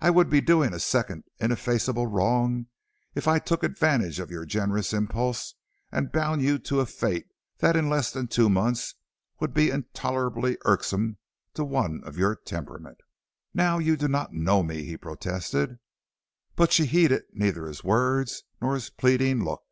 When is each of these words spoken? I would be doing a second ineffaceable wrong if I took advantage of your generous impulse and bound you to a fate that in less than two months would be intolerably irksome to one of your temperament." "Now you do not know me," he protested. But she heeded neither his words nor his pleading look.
I 0.00 0.10
would 0.10 0.28
be 0.28 0.40
doing 0.40 0.74
a 0.74 0.80
second 0.80 1.22
ineffaceable 1.38 2.08
wrong 2.08 2.66
if 3.14 3.28
I 3.28 3.38
took 3.38 3.62
advantage 3.62 4.18
of 4.18 4.28
your 4.28 4.44
generous 4.44 4.92
impulse 4.92 5.54
and 5.92 6.10
bound 6.10 6.42
you 6.42 6.58
to 6.58 6.80
a 6.80 6.84
fate 6.86 7.28
that 7.58 7.76
in 7.76 7.88
less 7.88 8.10
than 8.10 8.26
two 8.26 8.48
months 8.50 8.96
would 9.38 9.54
be 9.54 9.70
intolerably 9.70 10.58
irksome 10.64 11.18
to 11.54 11.64
one 11.64 12.02
of 12.04 12.18
your 12.18 12.34
temperament." 12.34 12.98
"Now 13.54 13.78
you 13.78 13.96
do 13.96 14.08
not 14.08 14.32
know 14.34 14.64
me," 14.64 14.82
he 14.82 14.96
protested. 14.96 15.78
But 16.56 16.72
she 16.72 16.84
heeded 16.86 17.22
neither 17.32 17.66
his 17.68 17.84
words 17.84 18.42
nor 18.60 18.74
his 18.74 18.90
pleading 18.90 19.44
look. 19.44 19.62